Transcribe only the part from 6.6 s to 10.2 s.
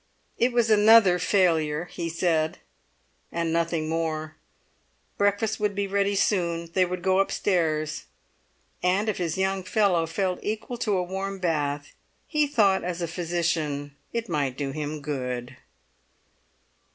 they would go upstairs; and if his young fellow